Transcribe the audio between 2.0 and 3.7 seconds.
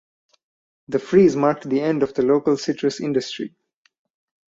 of the local citrus industry.